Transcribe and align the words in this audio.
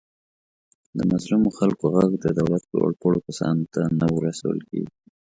د 0.97 0.99
مظلومو 1.11 1.49
خلکو 1.57 1.85
غږ 1.95 2.11
د 2.19 2.25
دولت 2.39 2.63
لوپوړو 2.81 3.25
کسانو 3.27 3.63
ته 3.73 3.81
نه 3.99 4.07
ورسول 4.17 4.57
کېږي. 4.69 4.93